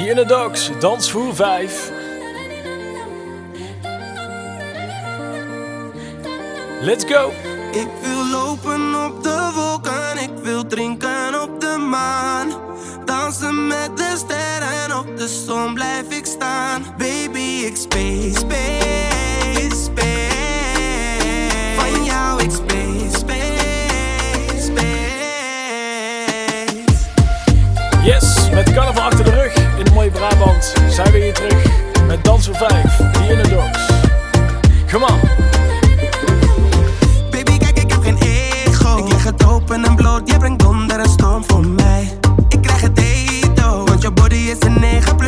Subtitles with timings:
[0.00, 1.90] Die in the Dogs, Dansvoer 5.
[6.80, 7.32] Let's go!
[7.72, 12.48] Ik wil lopen op de wolken, ik wil drinken op de maan.
[13.04, 16.84] Dansen met de sterren, op de zon blijf ik staan.
[16.98, 20.30] Baby, ik space, space, space.
[21.76, 25.10] Van jou, ik space, space, space.
[28.04, 28.86] Yes, met kan
[30.60, 31.64] avond zijn we hier terug
[32.06, 33.86] met dansen 5 hier in de Dogs.
[34.90, 35.20] Come on!
[37.30, 38.96] Baby, kijk, ik heb geen ego.
[38.96, 42.18] Ik leg het open en bloot, je brengt donder en storm voor mij.
[42.48, 43.84] Ik krijg het eto.
[43.84, 45.19] want je body is een negen.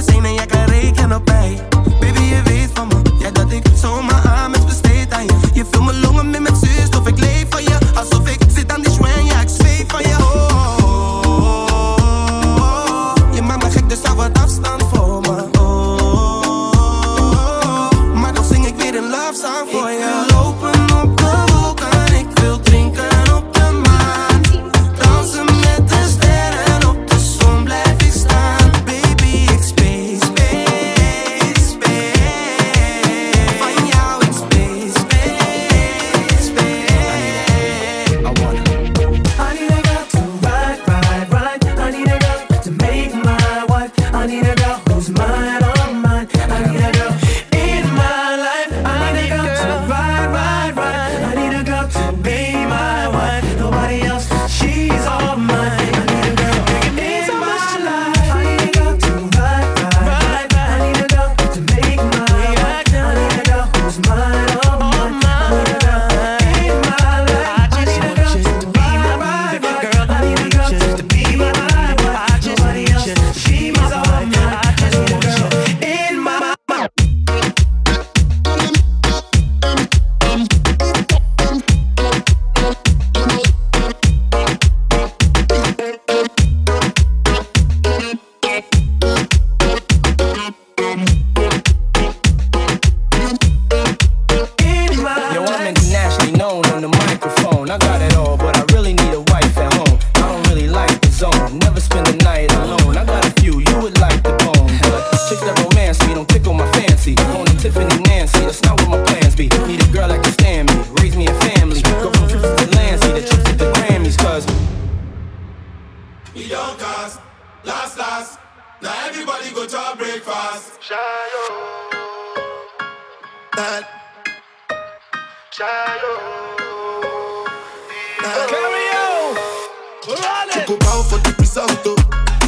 [130.93, 131.97] bow for the result, oh.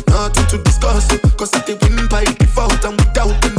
[0.09, 1.09] Nothing to discuss.
[1.37, 3.53] Cause I think win by default and without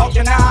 [0.00, 0.49] talking now.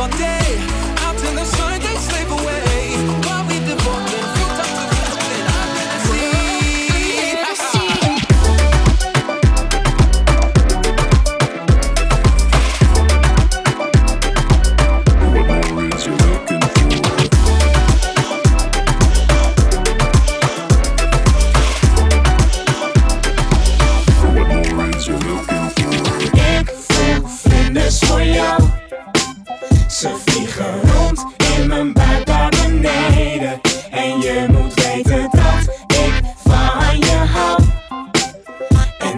[0.00, 0.58] All day.
[1.04, 2.96] Out in the sun they slave away.
[3.26, 4.07] While we devoting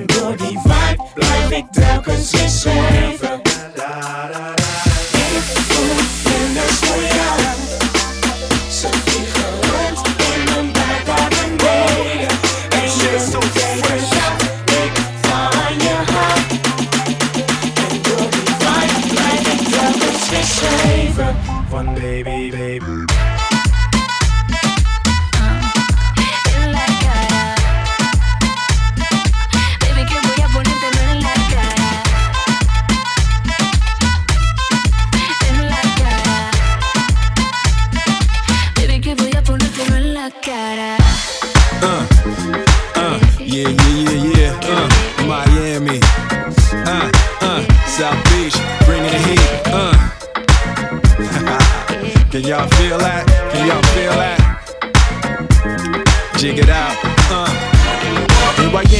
[0.06, 2.49] Door die vibe blijf ik telkens weer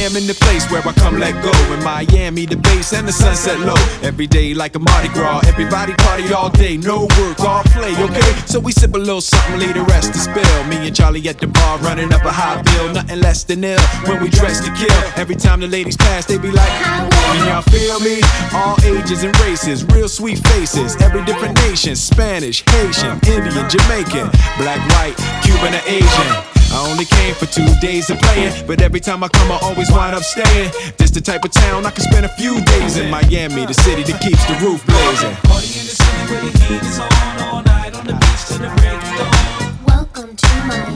[0.01, 1.53] Am in the place where I come let go.
[1.71, 3.77] In Miami, the bass and the sunset low.
[4.01, 5.41] Every day like a Mardi Gras.
[5.45, 8.33] Everybody party all day, no work, all play, okay?
[8.47, 10.63] So we sip a little something, leave the rest to spill.
[10.65, 12.91] Me and Charlie at the bar running up a high bill.
[12.95, 14.89] Nothing less than ill when we dress to kill.
[15.21, 18.21] Every time the ladies pass, they be like, Can y'all feel me?
[18.55, 20.99] All ages and races, real sweet faces.
[20.99, 25.13] Every different nation Spanish, Haitian, Indian, Jamaican, black, white,
[25.45, 26.50] Cuban, or Asian.
[26.73, 29.91] I only came for two days of playing, but every time I come, I always
[29.91, 30.71] wind up staying.
[30.97, 33.09] This the type of town I can spend a few days in.
[33.11, 35.35] Miami, the city that keeps the roof blazing.
[35.43, 37.11] Party in the city where the heat is on,
[37.51, 39.83] all night on the beach till the break of dawn.
[39.85, 40.95] Welcome to Miami.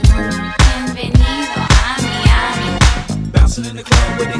[0.96, 2.80] Bienvenido a Miami.
[4.32, 4.35] I'm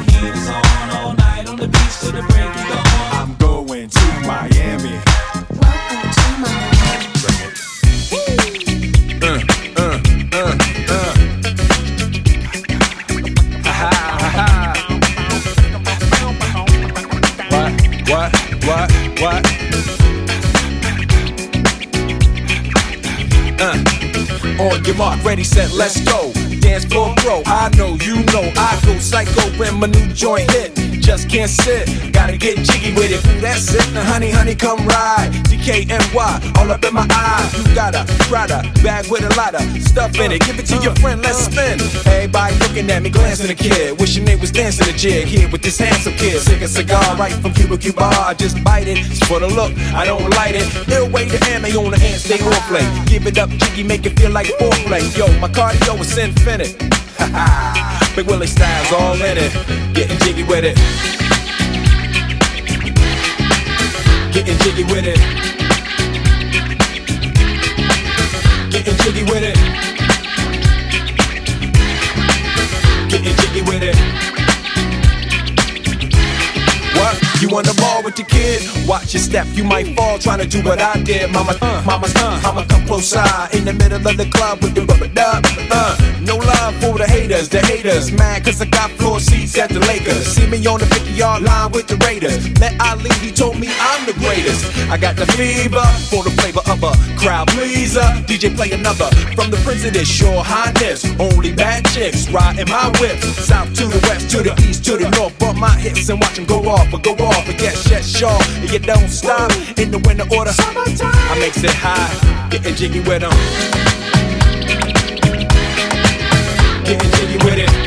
[18.67, 18.91] What?
[19.21, 19.45] What?
[23.61, 24.61] Uh.
[24.61, 26.33] On your mark, ready, set, let's go.
[26.59, 30.86] Dance floor pro, I know, you know, I go psycho when my new joint hit.
[31.07, 33.23] Just can't sit, gotta get jiggy with it.
[33.39, 35.31] That's it, now honey, honey, come ride.
[35.47, 37.49] DKNY, all up in my eye.
[37.55, 40.41] You got a Prada bag with a lot of stuff in it.
[40.41, 41.79] Give it to your friend, let's spin.
[42.11, 43.97] Everybody looking at me, glancing a kid.
[44.01, 46.41] Wishing they was dancing a jig here with this handsome kid.
[46.41, 48.03] Sick a cigar right from Cuba Cuba.
[48.03, 48.97] I just bite it.
[48.97, 50.67] It's for the look, I don't light it.
[50.91, 52.83] Ill way to ammo on the hand, stay on play.
[53.05, 55.07] Give it up, jiggy, make it feel like foreplay.
[55.17, 56.75] Yo, my cardio is infinite.
[57.17, 58.13] Ha ha.
[58.13, 59.86] Big Willie styles all in it.
[60.07, 60.75] Getting jiggy with it.
[64.31, 65.19] Getting jiggy with it.
[68.71, 69.57] Getting jiggy with it.
[73.09, 73.97] Getting jiggy with it.
[76.95, 77.41] What?
[77.41, 78.87] You want the ball with your kid?
[78.87, 81.29] Watch your step, you might fall trying to do what I did.
[81.29, 84.75] Mama, uh, mama, uh, mama, come close side in the middle of the club with
[84.75, 85.43] the rubber dub.
[85.69, 88.11] Uh, no love for the haters, the haters.
[88.13, 90.25] Mad cause I got floor seats at the Lakers.
[90.25, 92.47] See me on the 50 yard line with the Raiders.
[92.59, 94.63] Met Ali, he told me I'm the greatest.
[94.89, 98.07] I got the fever for the flavor of a crowd pleaser.
[98.23, 101.03] DJ play another from the president, sure highness.
[101.19, 103.19] Only bad chicks riding my whip.
[103.19, 105.37] South to the west, to the east, to the north.
[105.39, 107.45] Bump my hips and watch them go off, but go off.
[107.45, 108.61] But yes, yes, sure.
[108.61, 110.51] And you don't stop in the winter order.
[110.57, 113.31] I makes it high, getting jiggy with them.
[116.83, 117.86] Getting jiggy with it.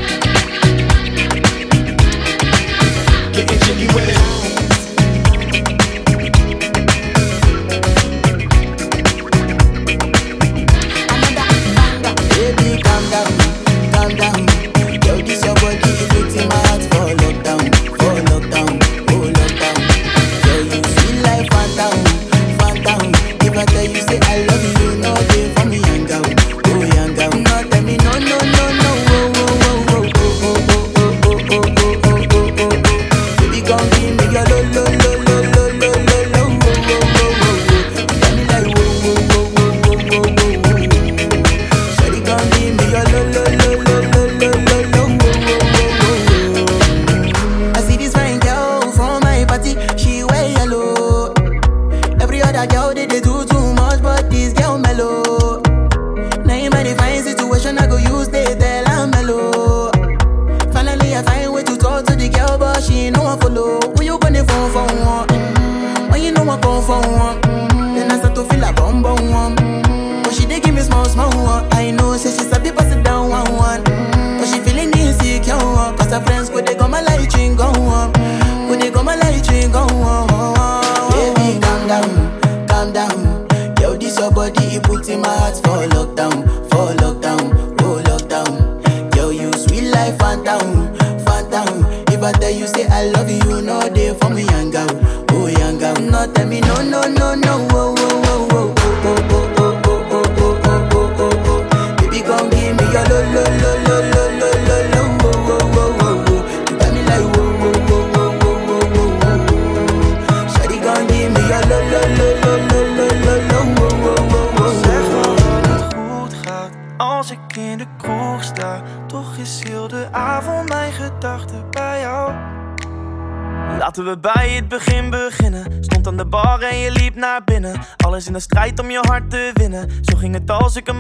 [76.81, 81.11] Go they go my light ring go on.
[81.11, 83.47] Baby calm down, calm down.
[83.81, 89.15] Yo this your body it put in my heart for lockdown, for lockdown, oh lockdown.
[89.17, 90.95] Yo you sweet life phantom,
[91.27, 91.85] phantom.
[92.09, 94.89] If I tell you say I love you, you know they for me young girl,
[95.33, 95.97] oh young girl.
[95.97, 97.20] No tell me no no no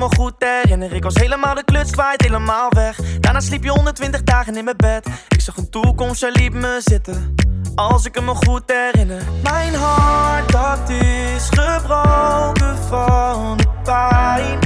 [0.00, 0.92] me goed herinner.
[0.92, 3.00] Ik was helemaal de kluts kwijt, helemaal weg.
[3.20, 5.06] Daarna sliep je 120 dagen in mijn bed.
[5.28, 7.34] Ik zag een toekomst, jij liep me zitten.
[7.74, 9.22] Als ik me goed herinner.
[9.42, 14.58] Mijn hart, dat is gebroken van de pijn.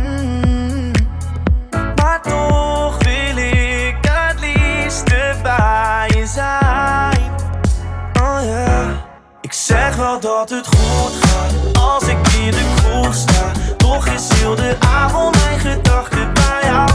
[0.00, 0.92] Mm.
[1.96, 7.30] Maar toch wil ik het liefste bij je zijn.
[8.20, 9.04] Oh ja.
[9.40, 13.52] Ik zeg wel dat het goed gaat als ik in de kroeg sta.
[14.04, 16.90] Heel de avond mijn gedachten bij jou.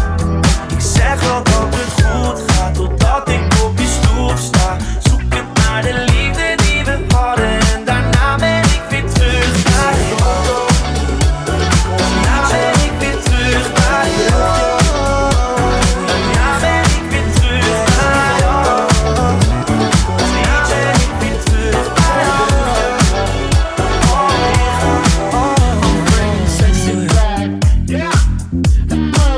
[0.69, 4.77] Ik zeg wel dat het goed gaat totdat ik op je stoep sta.
[4.99, 6.10] Zoekend naar de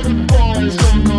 [0.03, 1.12] Boys from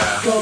[0.00, 0.39] Yeah.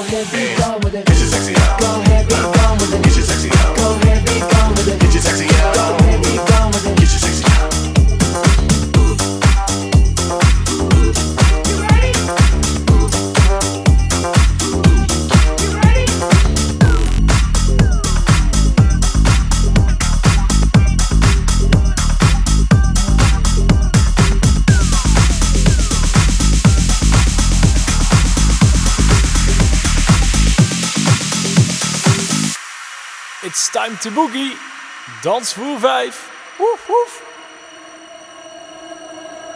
[33.89, 34.53] Time to boogie.
[35.23, 36.31] Dansvoer 5.
[36.59, 37.13] Woef, woef.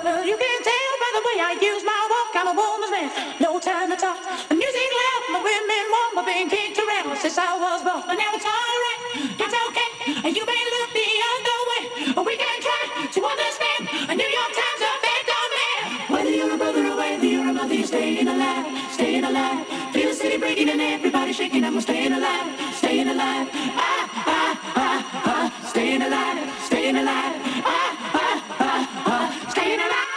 [0.05, 3.11] Well, you can tell by the way I use my walk, I'm a woman's man.
[3.41, 4.19] No time to talk.
[4.49, 8.03] The music loud, my women want my being kicked around since I was born.
[8.09, 9.01] But now it's alright,
[9.37, 9.91] it's okay.
[10.25, 11.83] And you may look the other way,
[12.17, 13.83] but we can try to understand.
[14.11, 15.83] A New York Times effect on man.
[16.13, 19.67] Whether you're a brother or whether you're a mother, you're staying alive, staying alive.
[19.93, 23.49] Feel the city breaking and everybody shaking, we're staying alive, staying alive.
[23.53, 24.12] Ah, ah, ah,
[25.73, 27.35] staying alive, staying alive.
[27.65, 30.12] Ah, ah, ah, ah, staying alive.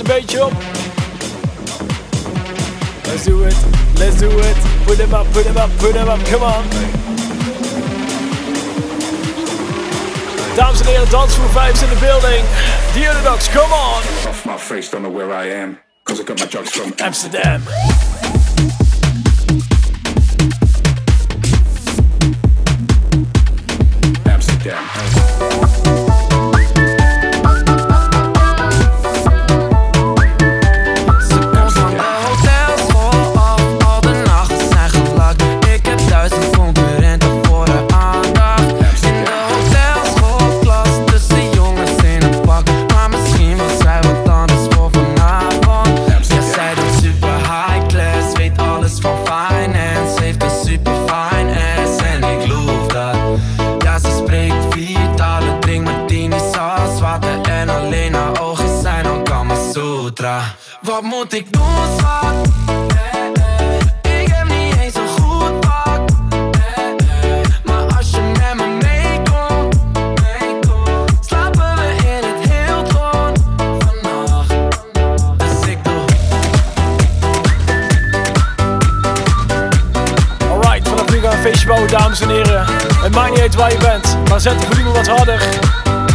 [0.00, 0.52] Een beetje op.
[3.04, 3.56] Let's do it.
[3.94, 4.56] Let's do it.
[4.84, 6.24] Put them up, put them up, put them up.
[6.24, 6.64] Come on.
[10.56, 12.44] Dames en heren, dansvoer 5 is in the building.
[12.92, 14.02] The Underdogs, come on.
[14.28, 15.78] Off my face, don't know where I am.
[16.02, 16.92] Cause I got my drugs from.
[16.96, 17.62] Amsterdam.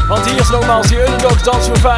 [0.08, 1.95] Want hier is nogmaals die Underdogs Dans voor 5.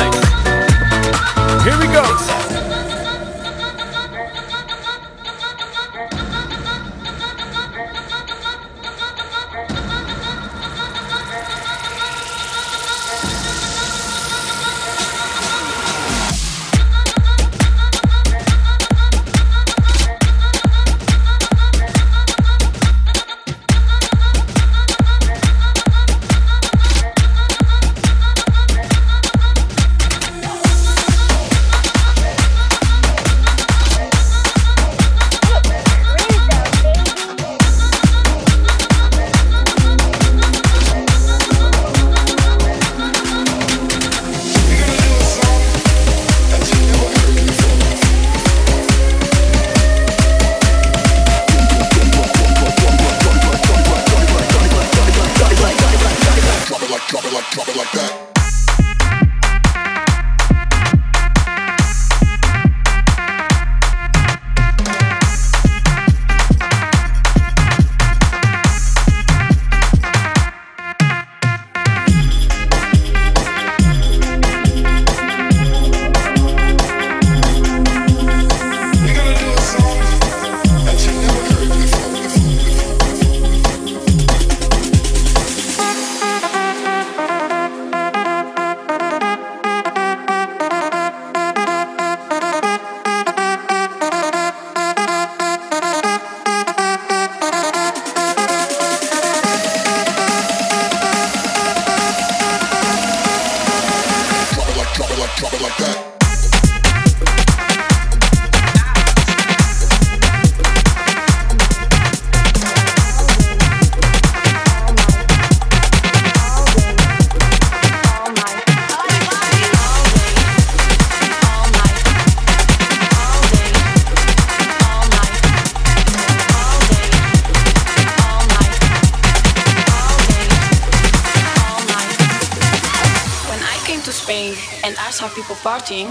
[134.28, 136.10] Spain and I saw people partying,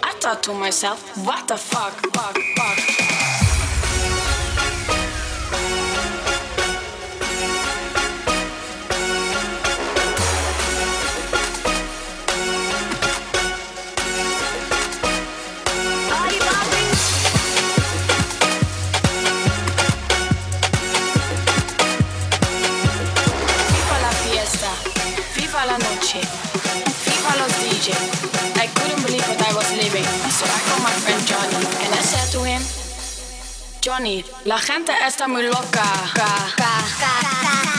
[0.00, 3.15] I thought to myself, what the fuck, fuck, fuck.
[33.86, 35.84] Johnny, la gente está muy loca.
[36.12, 37.75] Ca, ca, ca,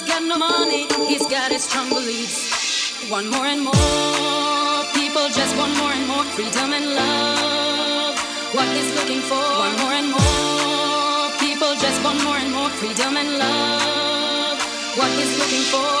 [0.00, 3.10] Lover's got no money, he's got his strong beliefs.
[3.10, 8.18] One more and more people just want more and more freedom and love.
[8.54, 13.16] What he's looking for, one more and more people just want more and more freedom
[13.16, 14.58] and love.
[14.96, 15.92] What he's looking for,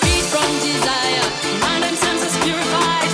[0.00, 1.26] free from desire,
[1.62, 3.11] mind and senses purified,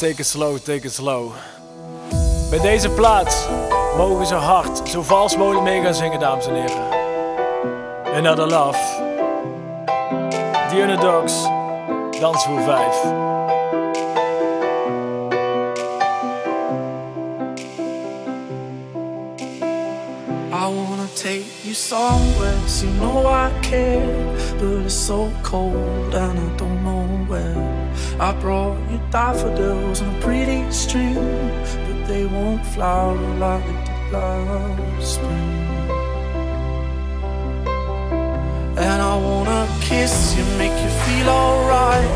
[0.00, 1.32] take it slow, take it slow.
[2.50, 3.48] Bij deze plaat
[3.96, 6.90] mogen ze hard, zo vals mogelijk mee gaan zingen, dames en heren.
[8.14, 8.78] Another Love.
[10.68, 11.42] The Underdogs.
[12.20, 13.39] Dans voor 5.
[21.70, 24.04] You somewhere, so you know I care.
[24.58, 27.62] But it's so cold and I don't know where.
[28.18, 31.14] I brought you daffodils on a pretty string,
[31.86, 35.58] but they won't flower like they did last spring.
[38.86, 42.10] And I wanna kiss you, make you feel alright.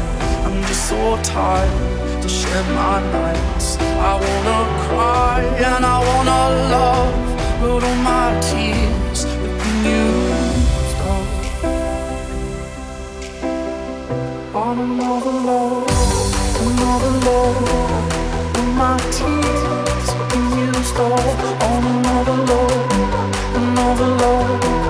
[0.46, 3.76] I'm just so tired to share my nights.
[4.10, 5.38] I wanna cry
[5.68, 6.42] and I wanna
[6.76, 7.14] love,
[7.60, 8.83] but all my tears
[21.86, 24.83] another love, another love.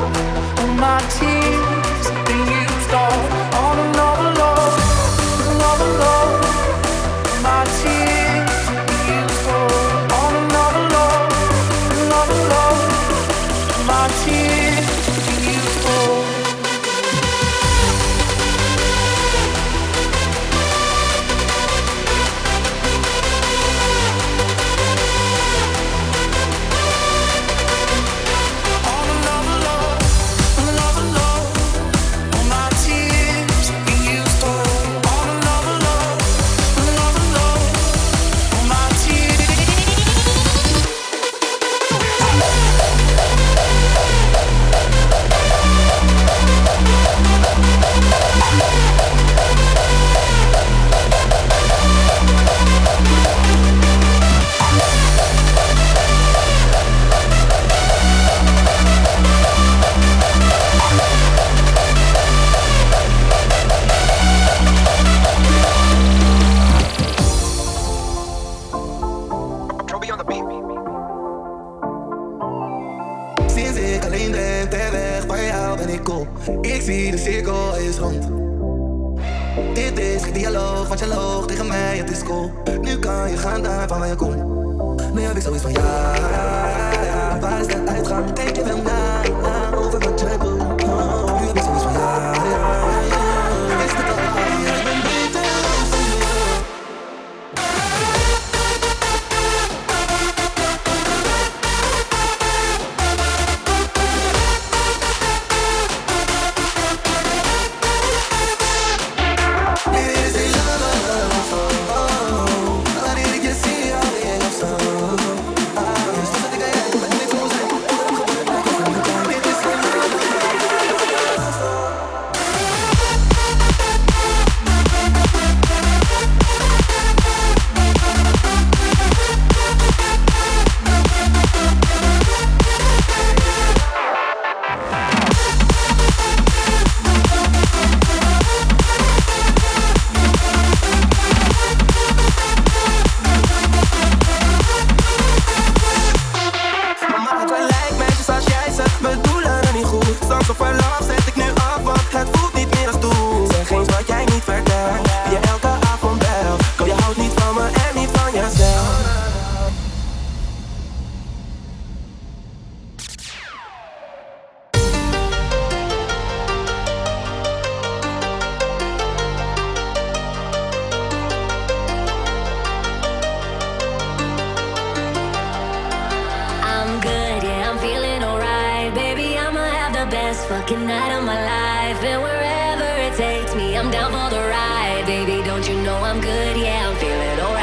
[180.11, 182.03] best fucking night of my life.
[182.03, 185.05] And wherever it takes me, I'm down for the ride.
[185.07, 186.57] Baby, don't you know I'm good?
[186.57, 187.54] Yeah, I'm feeling all.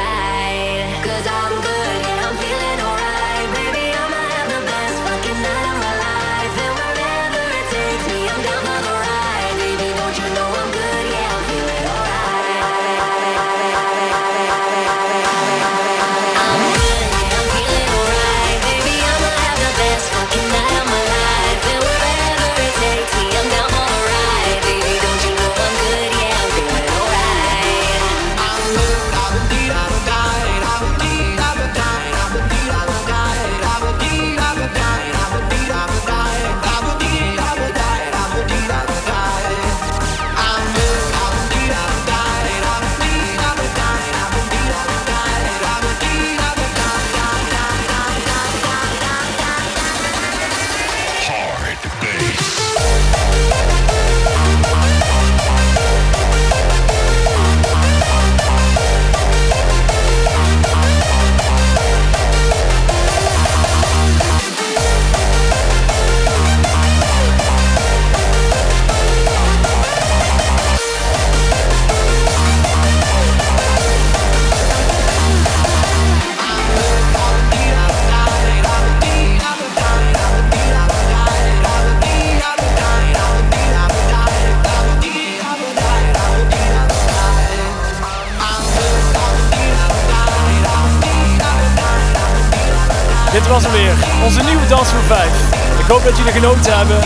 [94.72, 95.78] Dans voor 5.
[95.80, 96.96] Ik hoop dat jullie genoten hebben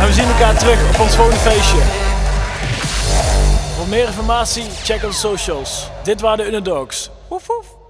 [0.00, 1.78] en we zien elkaar terug op ons volgende feestje.
[3.76, 5.88] Voor meer informatie, check onze socials.
[6.02, 7.10] Dit waren de Underdogs.
[7.28, 7.83] Woef woef.